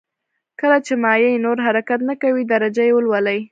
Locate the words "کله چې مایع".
0.59-1.31